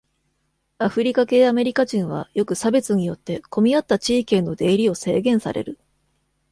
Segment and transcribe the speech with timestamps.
[0.79, 5.77] アフリカ系アメリカ人は、よく差別によって混み合った地域への出入りを制限される。